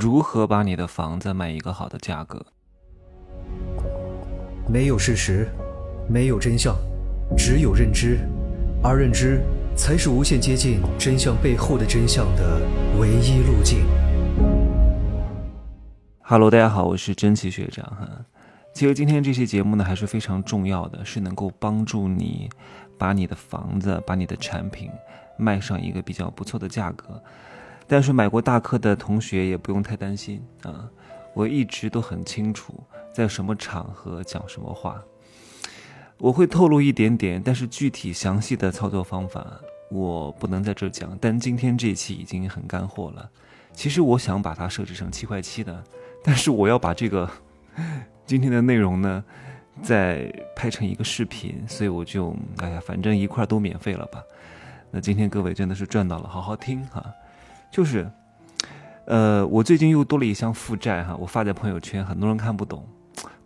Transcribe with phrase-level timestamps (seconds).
[0.00, 2.46] 如何把你的房子卖一个好的价格？
[4.68, 5.48] 没有事实，
[6.08, 6.76] 没有真相，
[7.36, 8.20] 只有认知，
[8.80, 9.42] 而认知
[9.76, 12.60] 才是无限接近真相背后的真相的
[13.00, 13.84] 唯一路径。
[16.20, 18.08] Hello，大家好，我是真奇学长哈。
[18.72, 22.48] 其实今天这期节目呢还是非常重要的，是能够帮助你
[22.96, 24.92] 把你的房子、把你的产品
[25.36, 27.20] 卖上一个比较不错的价格。
[27.88, 30.88] 但是买过大课的同学也不用太担心啊，
[31.34, 32.74] 我一直都很清楚
[33.12, 35.02] 在什么场合讲什么话。
[36.18, 39.46] 我会透露一点点，但是具体详细的操作方法
[39.90, 41.16] 我不能在这讲。
[41.20, 43.30] 但今天这一期已经很干货了。
[43.72, 45.82] 其实我想把它设置成七块七的，
[46.22, 47.30] 但是我要把这个
[48.26, 49.24] 今天的内容呢
[49.80, 54.20] 再拍成一个视频，所以我就哎呀，反正一块都免费了吧。
[54.90, 57.04] 那今天各位真的是赚到了，好好听哈。
[57.70, 58.10] 就是，
[59.06, 62.86] 呃，我最近又多了一项负债哈，我发在朋友圈，很多人看不懂，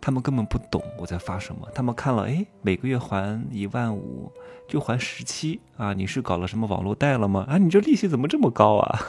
[0.01, 4.31] 他们根本不懂我在发什么，他们看了，哎，每个月还一万五，
[4.67, 7.45] 就还十七啊，你是搞了什么网络贷了吗？
[7.49, 8.99] 啊，你这利息怎么这么高啊？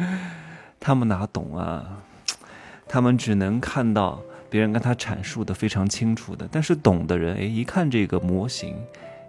[0.80, 2.02] 他们哪懂啊？
[2.88, 8.74] 他们只能看到别人跟他阐述的非常清楚的，但是懂的人，哎，一看这个模型。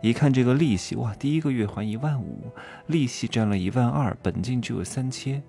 [0.02, 2.52] 一看这个利息，哇，第一个月还一万五，
[2.88, 5.44] 利息占了一万二，本金只有三千，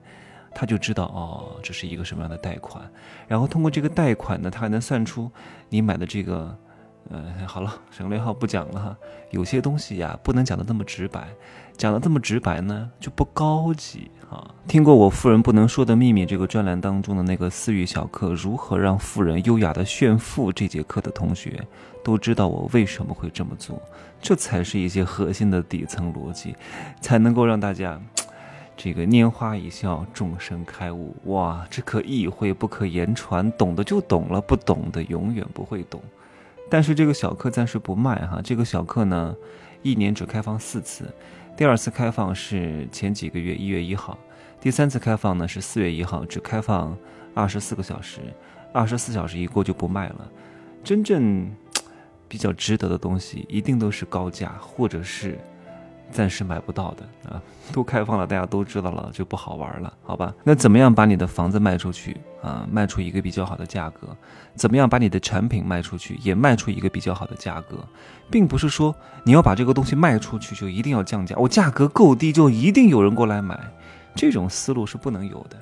[0.55, 2.91] 他就知道哦，这是一个什么样的贷款。
[3.29, 5.31] 然后通过这个贷款呢，他还能算出
[5.69, 6.59] 你买的这个，
[7.09, 8.97] 呃，好了，省略号不讲了哈。
[9.31, 11.29] 有些东西呀，不能讲的那么直白，
[11.77, 14.55] 讲的这么直白呢，就不高级啊。
[14.69, 21.61] 听过我《富人不能说的秘密》这个专栏当中的那个私域小课，如何让富人优雅的炫富这节课的同学。
[22.03, 23.81] 都知道我为什么会这么做，
[24.23, 26.57] 这才是一些核心的底层逻辑，
[27.03, 28.01] 才能够让大家
[28.75, 31.15] 这个拈花一笑，众生开悟。
[31.25, 36.01] 哇，这可意会不可言传，懂的就懂了，不懂的永远不会懂。
[36.71, 39.35] 但是这个小课暂时不卖哈，这个小课呢，
[39.83, 41.13] 一年只开放四次，
[41.57, 44.17] 第二次开放是前几个月一月一号，
[44.61, 46.97] 第三次开放呢是四月一号，只开放
[47.35, 48.21] 二十四个小时，
[48.73, 50.31] 二十四小时一过就不卖了，
[50.83, 51.51] 真正。
[52.31, 55.37] 比较值得的东西，一定都是高价，或者是
[56.13, 57.41] 暂时买不到的啊。
[57.73, 60.35] 都开放了，大家都知道了，就不好玩了，好吧？
[60.43, 62.67] 那怎么样把你的房子卖出去啊？
[62.69, 64.09] 卖出一个比较好的价格？
[64.57, 67.79] 怎么样把你的产品卖出去，也卖出一个比较好的价格？
[68.29, 73.59] 并不是说你要把这个东西卖出去就一定要降价，我价格够低就一定有人过来买，
[74.17, 75.57] 这种思路是不能有的。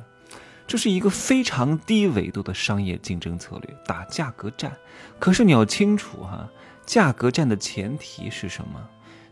[0.67, 4.73] 这是一个非常低维度的商业竞争策略，打价格战。
[5.19, 6.49] 可是你要清楚哈。
[6.87, 8.81] 价格战的前提是什么？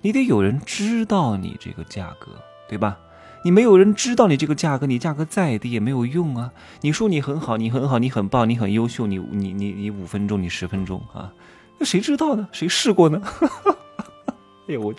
[0.07, 2.31] 你得有人知道你这个价格，
[2.69, 2.97] 对吧？
[3.43, 6.53] 你没有人知道你这个价格，你价格再低也没有用啊！
[6.83, 11.33] 你说你很好，你很好，你很棒，你很优秀，你你你你五分钟，你十分钟啊？
[11.79, 12.47] 那谁知道呢？
[12.53, 13.21] 谁试过呢？
[14.71, 14.95] 哎呀，我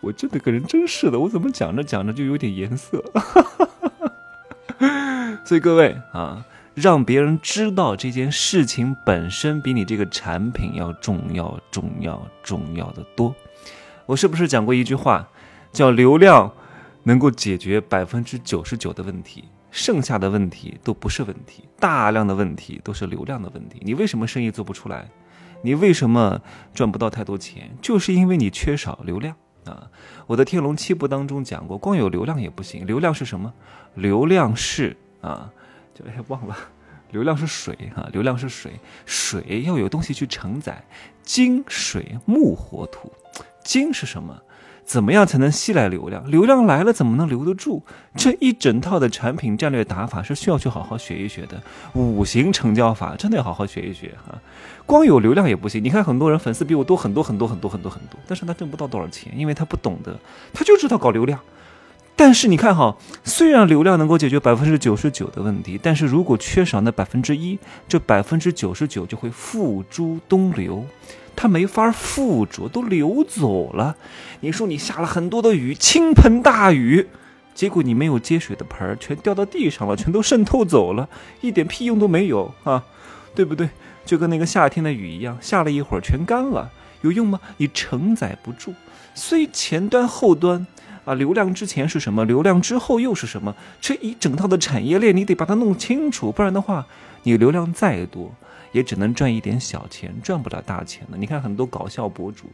[0.00, 3.04] 我这个人真是的，我怎么讲着讲着就有点颜色？
[5.44, 6.46] 所以各位啊。
[6.74, 13.34] 让别人知道这件事情本身比你这个产品要重要、重要、重要的多。
[14.06, 15.28] 我是不是讲过一句话，
[15.72, 16.52] 叫流量
[17.02, 23.80] 能够解决百分之九十九的问题，剩下的问题都不是问题，大量的问题都是流量的问题。
[23.82, 25.08] 你为什么生意做不出来？
[25.62, 26.40] 你为什么
[26.72, 27.70] 赚不到太多钱？
[27.82, 29.34] 就是因为你缺少流量
[29.64, 29.90] 啊！
[30.26, 32.86] 我的《天龙七部》当中讲过，光有流量也不行。
[32.86, 33.52] 流量是什么？
[33.94, 35.50] 流量是啊。
[35.94, 36.54] 就哎忘了，
[37.10, 40.84] 流量是水哈，流量是水，水要有东西去承载，
[41.22, 43.10] 金水木火土，
[43.66, 44.42] 金是什么？
[44.86, 46.30] 怎么样才能吸来流量？
[46.30, 47.82] 流量来了怎么能留得住？
[48.14, 51.60] 这一整套的产品战略打法是需要去好好学一学的。
[51.94, 54.38] 五行成交法真的要好好学一学哈，
[54.86, 55.82] 光有流量也不行。
[55.82, 60.16] 你看很多人粉丝比我多很多很多很多很多很多，但是他挣不到多少钱，因为他不懂得，
[60.54, 61.40] 他就知道搞流量。
[62.18, 70.86] 但是你看哈，虽然流量能够解决百分之九十九的问题，但是如果缺少那百分之一，这百分之九十九就会付诸东流，
[71.36, 73.94] 它没法附着，都流走了。
[74.40, 77.06] 你说你下了很多的雨，倾盆大雨，
[77.54, 81.06] 结果你没有接水的盆儿全掉到地上了，全都渗透走了，
[81.42, 82.82] 一点屁用都没有啊，
[83.34, 83.68] 对不对？
[84.06, 86.70] 就跟那个夏天的雨一样，下了一会儿全干了，
[87.02, 87.38] 有用吗？
[87.58, 88.72] 你承载不住，
[89.14, 90.66] 所以前端后端。
[91.06, 92.24] 啊，流量之前是什么？
[92.24, 93.54] 流量之后又是什么？
[93.80, 96.84] 这一整套的产业链，你得把它弄清楚，不然的话，
[97.22, 98.30] 你流量再多，
[98.72, 101.16] 也只能赚一点小钱，赚不了大钱的。
[101.16, 102.46] 你看很多搞笑博主，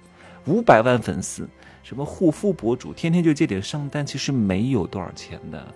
[0.44, 1.48] 五百万粉丝，
[1.82, 5.66] 什么护肤博主，天天就接点商单，其实没有多少钱的。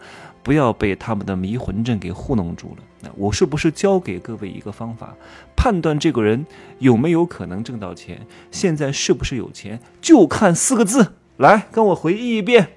[0.43, 2.83] 不要被他们的迷魂阵给糊弄住了。
[3.01, 5.15] 那我是不是教给各位一个方法，
[5.57, 6.47] 判断这个人
[6.79, 8.21] 有没有可能挣到钱，
[8.51, 11.15] 现在是不是有钱，就看四个字。
[11.39, 12.69] 来，跟我回忆一遍，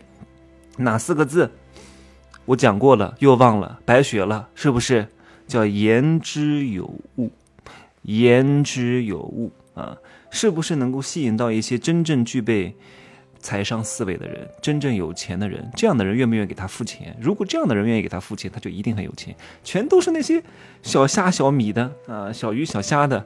[0.77, 1.51] 哪四个字？
[2.45, 5.07] 我讲过了，又忘了，白学了，是不是？
[5.47, 6.85] 叫言之有
[7.17, 7.31] 物，
[8.03, 9.97] 言之有物啊，
[10.29, 12.75] 是不是能够吸引到一些真正具备？
[13.41, 17.15] 财商思维的人，真正有钱的人，这样的人愿不愿意给他付钱？
[17.21, 19.33] 如果这样的人愿意给他付钱，他就一定很有钱。
[19.63, 20.43] 全都是那些
[20.83, 23.25] 小虾小米的啊，小鱼小虾的，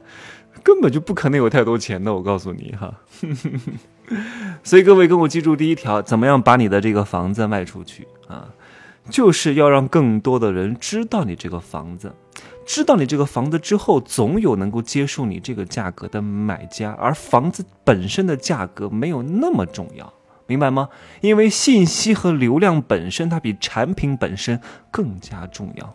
[0.62, 2.14] 根本就不可能有太多钱的。
[2.14, 2.94] 我告诉你哈，
[4.62, 8.48] 所以各位跟我记住第一条，怎么样把你的这个房子卖出去啊？
[9.10, 12.12] 就是要让更多的人知道你这个房子。
[12.66, 20.10] 知道你这个房子之后，总有能够接受你这个价格的买家，而房子本身的价格没有那么重要，
[20.46, 20.88] 明白吗？
[21.20, 24.58] 因为信息和流量本身，它比产品本身
[24.90, 25.94] 更加重要。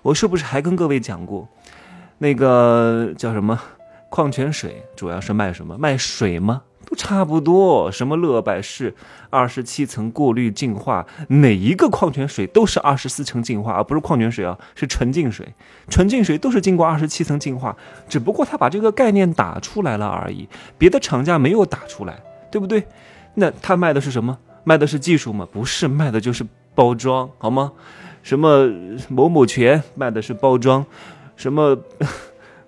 [0.00, 1.46] 我是不是还跟各位讲过，
[2.16, 3.60] 那个叫什么
[4.08, 5.76] 矿泉水，主要是卖什么？
[5.76, 6.62] 卖水吗？
[6.98, 8.92] 差不多，什么乐百氏
[9.30, 15.46] 二十七层过滤净化，哪一个矿泉水都是二十四层净化，而不是矿泉水啊，是纯净水。
[15.88, 17.74] 纯净水都是经过二十七层净化，
[18.08, 22.84] 只不过他把这个概念打出来了而已，别的厂家没有打出来，对不对？
[23.34, 24.36] 那他卖的是什么？
[24.64, 25.46] 卖的是技术吗？
[25.52, 26.44] 不是，卖的就是
[26.74, 27.72] 包装，好吗？
[28.24, 28.68] 什么
[29.08, 30.84] 某某泉卖的是包装，
[31.36, 31.78] 什么？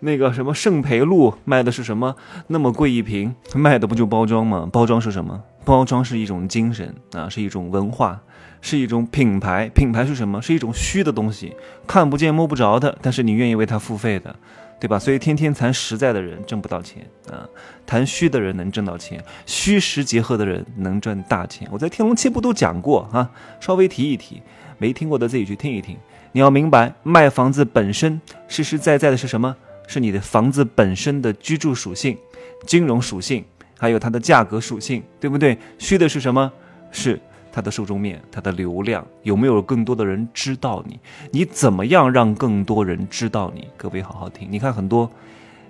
[0.00, 2.16] 那个什么圣培露卖的是什么？
[2.48, 4.68] 那么贵一瓶，卖的不就包装吗？
[4.72, 5.42] 包装是什么？
[5.64, 8.20] 包装是一种精神啊，是一种文化，
[8.62, 9.68] 是一种品牌。
[9.68, 10.40] 品牌是什么？
[10.40, 11.54] 是一种虚的东西，
[11.86, 14.34] 看不见摸不着的，但是你愿意为它付费的，
[14.80, 14.98] 对吧？
[14.98, 17.44] 所以天天谈实在的人挣不到钱啊，
[17.84, 21.68] 谈虚的人能挣到钱，虚实结合的人能赚大钱。
[21.70, 23.30] 我在《天龙七部》都讲过啊，
[23.60, 24.40] 稍微提一提，
[24.78, 25.98] 没听过的自己去听一听。
[26.32, 28.18] 你要明白，卖房子本身
[28.48, 29.54] 实实在在的是什么？
[29.90, 32.16] 是你的房子本身的居住属性、
[32.64, 33.44] 金融属性，
[33.76, 35.58] 还有它的价格属性，对不对？
[35.78, 36.52] 虚的是什么？
[36.92, 37.20] 是
[37.50, 41.00] 它的受众面、它的流量，有没有更多的人知道你？
[41.32, 43.66] 你怎么样让更多人知道你？
[43.76, 45.10] 各位好好听，你看很多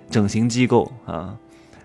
[0.07, 1.35] 整形机构啊，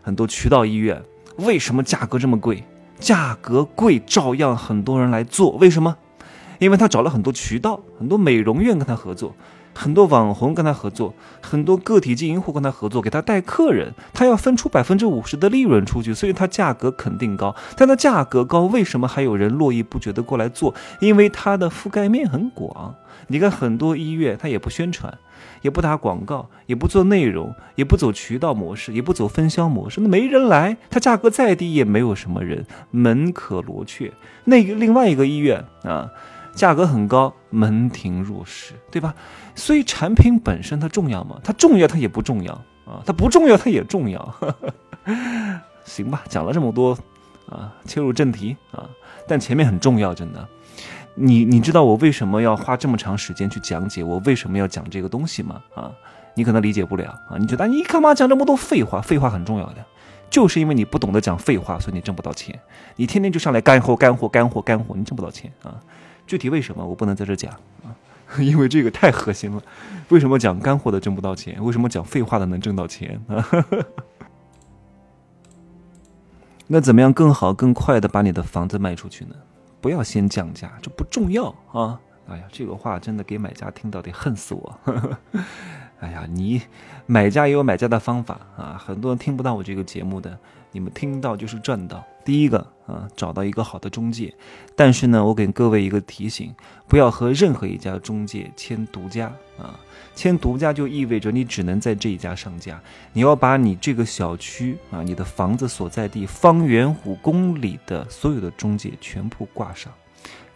[0.03, 1.03] 很多渠道医院，
[1.39, 2.63] 为什么价格这么贵？
[3.01, 5.97] 价格贵照样很多人来做，为什么？
[6.59, 9.35] 因为他找了很多渠道，很多美容院跟他合作。
[9.77, 17.55] 很多网红跟他合作，很多个体经营户跟他合作，给他带客人，他要分出百分之五十的利润出去，所以他价格肯定高。
[17.77, 20.75] 但他价格高，为什么还有人络绎不绝的过来做？
[21.01, 22.95] 因为他的覆盖面很广。
[23.29, 25.19] 你看很多医院，他也不宣传，
[25.61, 30.77] 也不打广告，也不做内容，也不走渠道模式，也不走分销模式，那没人来。
[30.89, 34.13] 他价格再低，也没有什么人，门可罗雀。
[34.45, 36.09] 那个另外一个医院啊。
[36.57, 39.15] 价格很高，门庭若市，对吧？
[39.55, 41.39] 所以产品本身它重要吗？
[41.45, 42.53] 它重要，它也不重要
[42.87, 43.05] 啊。
[43.07, 44.35] 它不重要，它也重要。
[45.85, 46.99] 行吧，讲了这么多
[47.49, 48.89] 啊，切入正题啊。
[49.29, 50.49] 但前面很重要，真的。
[51.15, 54.03] 你你知道我为什么要花这么长时间去讲解？
[54.03, 55.61] 我为什么要讲这个东西吗？
[55.75, 55.93] 啊，
[56.35, 57.37] 你可能理解不了啊。
[57.39, 59.01] 你觉得你干嘛讲这么多废话？
[59.01, 59.85] 废话很重要的，
[60.31, 62.59] 就是因为你不懂得讲废话，所以你挣不到钱。
[62.97, 65.81] 你天天就上来干货、干货、干货、干货，你挣不到钱啊。
[66.27, 67.53] 具体为什么我不能在这讲
[67.85, 67.95] 啊？
[68.39, 69.63] 因为这个太核心了。
[70.09, 71.63] 为什么讲干货的挣不到钱？
[71.65, 73.45] 为什么讲废话的能挣到钱啊？
[76.69, 79.37] 那怎么样更好、更快的把你的房子卖出去呢？
[79.81, 82.01] 不要先降价，这不重要啊！
[82.29, 84.81] 哎呀，这个话真的给买家听到得恨死我。
[86.01, 86.61] 哎呀，你
[87.07, 90.37] 买家也有买家的方法啊，很多人听不到我这个节目的。
[90.77, 92.05] 你们听到就是赚到。
[92.23, 94.35] 第一个啊，找到一个好的中介，
[94.75, 96.55] 但是呢，我给各位一个提醒，
[96.87, 99.81] 不要和任何一家中介签独家啊。
[100.15, 102.79] 签独家就意味着你只能在这一家上架，
[103.15, 109.91] 你要把你这个小区啊，你的房子所在地方圆五公里的所有的中介全部挂上，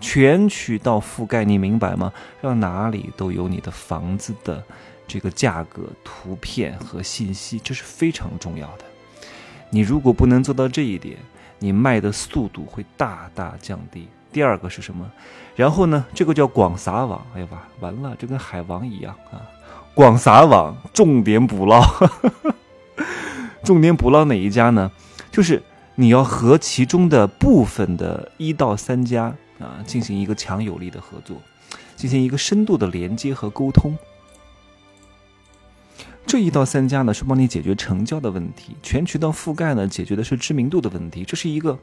[0.01, 2.13] 全渠道覆盖，你明白吗？
[2.43, 4.63] 让哪里都有你的房子的
[5.07, 8.85] 这个价格、图片和信息，这是非常重要的。
[9.71, 11.17] 你如果不能做到这一点，
[11.59, 14.09] 你卖的速度会大大降低。
[14.33, 15.11] 第二个是什么？
[15.57, 16.05] 然后呢？
[16.15, 17.25] 这个叫广撒网。
[17.35, 19.43] 哎呀吧，完了，这跟海王一样啊！
[19.95, 21.83] 广撒网，重点捕捞。
[23.65, 24.91] 重点捕捞哪一家呢？
[25.31, 25.63] 就是
[25.97, 31.37] 你要和其中的部分的一到三家啊进行一个强有力的合作，
[31.97, 33.97] 进行一个深度的连接和沟通。
[36.31, 41.25] 这一到三家呢，是帮你解决成交的问题；全渠道覆盖呢，解决的是知名度的问题。
[41.25, 41.77] 这是一个，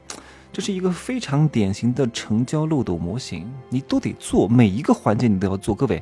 [0.54, 5.76] 这是一个非常典型的成交漏斗模型，你都得做，每一个环节你都要做。
[5.76, 6.02] 各位，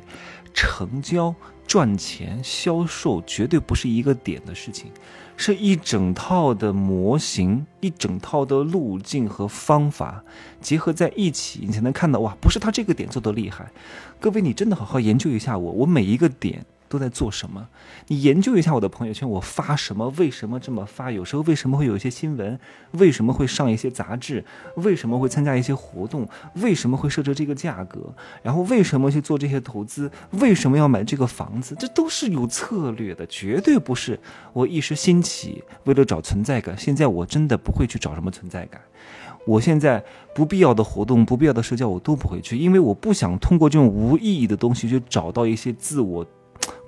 [0.54, 1.34] 成交、
[1.66, 4.92] 赚钱、销售绝对不是一个点的事情，
[5.36, 10.22] 是一整套的模型，一整套的路径和方法
[10.60, 13.68] 结合在一起，你才能看到哇，不是他这个点做的厉害。
[14.20, 16.64] 各位，你真的好好研究一下我，我每一个点。
[16.96, 17.68] 都在做什么？
[18.06, 20.08] 你研究一下我的朋友圈，我发什么？
[20.16, 21.10] 为什么这么发？
[21.10, 22.58] 有时候为什么会有一些新闻？
[22.92, 24.42] 为什么会上一些杂志？
[24.76, 26.26] 为什么会参加一些活动？
[26.54, 28.14] 为什么会设置这个价格？
[28.42, 30.10] 然后为什么去做这些投资？
[30.30, 31.76] 为什么要买这个房子？
[31.78, 34.18] 这都是有策略的，绝对不是
[34.54, 36.74] 我一时兴起为了找存在感。
[36.78, 38.80] 现在我真的不会去找什么存在感。
[39.46, 40.02] 我现在
[40.34, 46.26] 不必要的活动、不必要的社交我都不会去，因为我不想通过这种无意义的东西去找到一些自我。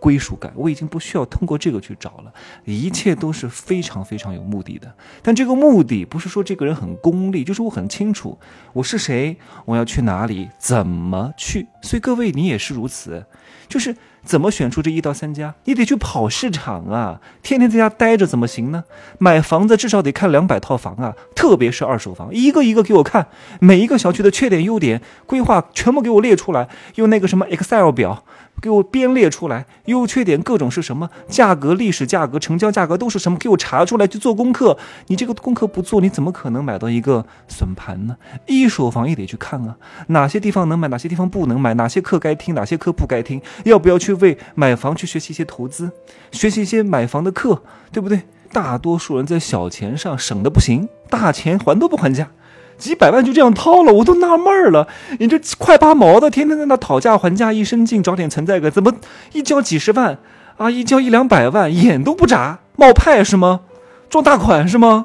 [0.00, 2.32] 归属感，我已经不需要通过这个去找了，
[2.64, 4.92] 一切都是非常非常有目的的。
[5.22, 8.38] 但这个目的不是说这个人很功利，就是我很清楚
[8.72, 11.66] 我是谁，我要去哪里，怎么去。
[11.80, 13.24] 所以各位，你也是如此，
[13.68, 15.54] 就是怎么选出这一到三家？
[15.64, 18.84] 你得去跑市场啊，天天在家待着怎么行呢？
[19.18, 23.28] 买房子至少得看两百套房啊，特别是二手房，一个一个给我看，
[23.60, 28.24] 每一个小区的缺点、优点、规划全部给我列出来，用那个什么 Excel 表。
[28.60, 31.08] 给我编列出来，优缺点各种是什么？
[31.28, 33.38] 价格、历史价格、成交价格都是什么？
[33.38, 34.76] 给我查出来去做功课。
[35.06, 38.16] 你这个功课不做，你怎么可能买到一个笋盘呢？
[38.48, 39.76] 一手房也得去看啊，
[40.08, 45.92] 哪些地方能买，哪些地方不能买，买哪些课该听，哪些课不该听，要不要去为买房去学习一些投资，
[46.32, 48.22] 学习一些买房的课，对不对？
[48.50, 52.30] 大多数人在小钱上省的不行，大钱还都不还价。
[52.78, 54.88] 几百万就这样掏了，我都纳闷了。
[55.18, 58.94] 你这快八毛的，天天在那讨价还价，一身劲找点存在感，怎么
[59.34, 60.16] 一交几十万
[60.56, 63.60] 啊，一交一两百万，眼都不眨，冒派是吗？
[64.08, 65.04] 撞大款是吗？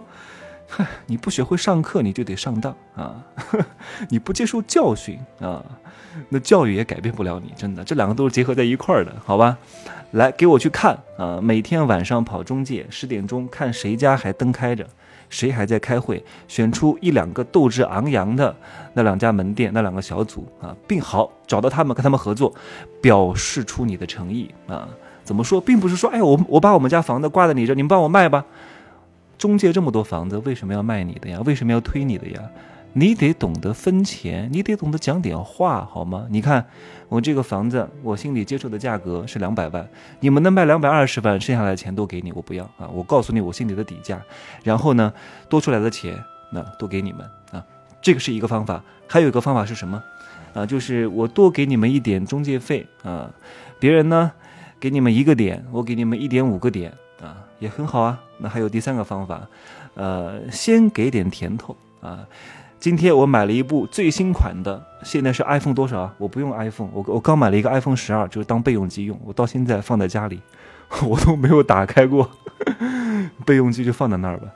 [0.70, 3.18] 嗨，你不学会上课，你就得上当啊！
[4.10, 5.62] 你不接受教训啊，
[6.30, 7.52] 那教育也改变不了你。
[7.56, 9.58] 真的，这两个都是结合在一块儿的，好吧？
[10.12, 11.40] 来，给我去看啊！
[11.42, 14.88] 每天晚上跑中介，十点钟看谁家还灯开着。
[15.30, 16.24] 谁还在开会？
[16.48, 18.56] 选出一两个斗志昂扬的
[18.94, 22.54] 那两家门店，那两个小组啊，并好找到他们，跟他们合作，
[23.02, 24.88] 表示出你的诚意啊。
[25.24, 28.46] 怎么说，并不是说，哎，我我把我们家房子挂在你这，你们帮我卖吧。
[29.40, 31.42] 中介这么多房子，为什么要卖你的呀？
[31.44, 32.40] 为什么要推你的呀？
[32.94, 36.28] 你得懂得分钱，你得懂得讲点话，好吗？
[36.30, 36.66] 你看，
[37.10, 39.88] 我这个房子，我心里接受的价格是两百万，
[40.20, 42.88] 你们能卖两百二十万，剩下来的钱都给你，我不要啊！
[42.94, 44.22] 我告诉你我心里的底价，
[44.64, 45.12] 然后呢，
[45.50, 47.22] 多出来的钱那都给你们
[47.52, 47.66] 啊，
[48.02, 48.84] 这个是一个方法。
[49.08, 50.02] 还有一个方法是什么？
[50.54, 53.32] 啊，就是我多给你们一点中介费啊，
[53.80, 54.32] 别人呢
[54.80, 58.22] 给你们一个点，我给你们一点五个点啊，也很好啊。
[58.38, 59.48] 那还有第三个方法，
[59.96, 62.28] 呃，先给点甜头啊。
[62.84, 66.14] 今天我买了一部最新款的，现在是 iPhone 多少啊？
[66.18, 69.18] 我不用 iPhone，我我刚买了一个 iPhone 十二，就是当备用机用。
[69.24, 70.42] 我到现在放在家里，
[71.08, 72.30] 我都没有打开过，
[73.48, 74.50] 备用机就放在那儿吧。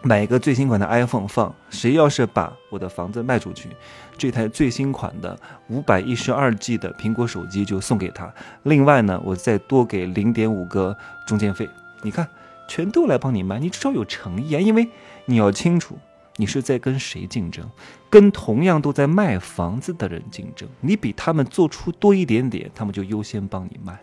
[0.00, 3.68] 买一个最新款的 iPhone 放，谁要是把我的房子卖出去，
[4.16, 8.32] 这台最新款的五百一十二 G 的苹果手机就送给他。
[8.62, 11.68] 另外呢，我再多给零点五个中介费。
[12.00, 12.26] 你看，
[12.66, 14.88] 全都来帮你卖，你至少有诚意啊，因为
[15.26, 15.98] 你要清楚。
[16.36, 17.68] 你是在跟谁竞争？
[18.08, 20.68] 跟同样都在卖房子的人竞争。
[20.80, 23.98] 你比他们做出多一点点，他们就优先帮你卖，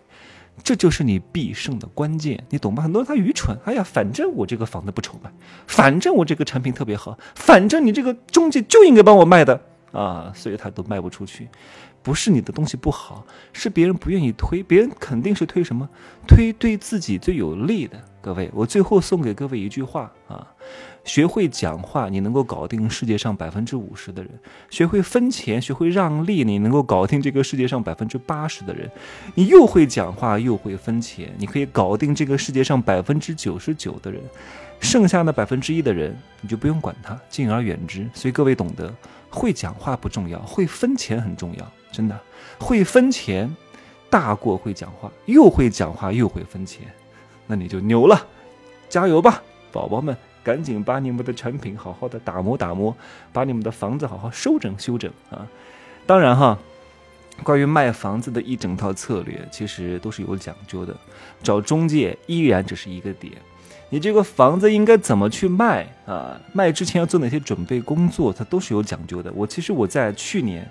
[0.64, 2.84] 这就是你必胜的关键，你懂吗？
[2.84, 5.32] 很多人他愚蠢，哎呀，反正我这个房子不愁卖，
[5.68, 11.48] 反正我这个产品特别好，反正你这个中介就应该帮我卖的啊，所以他都卖不出去。
[12.02, 15.88] 不是你的东西不好，是别人不愿意推，别人肯定是推什么？
[16.26, 18.02] 推对自己最有利的。
[18.22, 20.48] 各位，我最后送给各位一句话啊：
[21.04, 24.32] 学会讲话，你能够搞定世界上百分之五十的人；
[24.70, 28.90] 学会分钱，学会让利，你能够搞定这个世界上百分之八十的人。
[29.36, 34.22] 你又会讲话，又会分钱，你可以搞定这个世界上百分之九十九的人。
[34.80, 38.08] 剩下的百分之一的人，你就不用管他，敬而远之。
[38.14, 38.94] 所以各位懂得，
[39.30, 41.72] 会讲话不重要，会分钱很重要。
[41.92, 42.18] 真的
[42.60, 43.54] 会分钱，
[44.10, 46.84] 大过会讲话，又会讲话又会分钱，
[47.46, 48.26] 那你就牛了，
[48.88, 49.42] 加油吧，
[49.72, 52.96] 宝宝们，赶紧把你们的产品好好的打磨打磨，
[53.32, 55.48] 把你们的房子好好修整修整啊！
[56.06, 56.58] 当然哈，
[57.44, 60.96] 关于卖房子的一整套策略，其实都是有讲究的，
[61.44, 63.34] 找中介依然只是一个点，
[63.90, 66.40] 你这个房子应该怎么去卖啊？
[66.54, 69.32] 卖之前要做哪些准备工作，它都是有讲究的。
[69.34, 70.70] 我其实我在去年。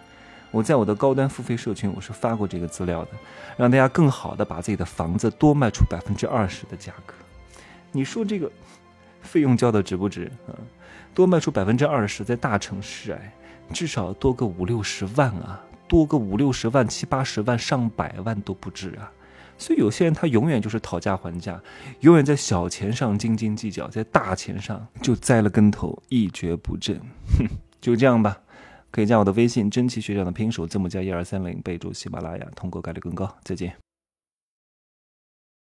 [0.51, 3.11] 我在我的高端付费社群，我是发过这个资料的，
[3.59, 7.13] 让大家更好的把自己的房子多卖出百分之二十的价格。
[7.93, 8.51] 你说这个
[9.29, 10.57] 费用交的值不值啊？
[11.15, 13.33] 多卖出百分之二十，在大城市哎，
[13.73, 19.13] 至少多个五六十万啊，多个五六十万、七八十万、上百万都不止啊。
[19.59, 21.61] 所以有些人他永远就是讨价还价，
[22.01, 26.99] 永远在小钱上斤斤计较，在大钱上就栽了跟头，一蹶不振。
[27.39, 27.47] 哼，
[27.81, 28.39] 就这样吧。
[28.91, 33.29] 可以加我的微信“真奇学长”的拼手字母加一二三零，备注喜马拉雅，通过概率更高。
[33.45, 33.88] 再见。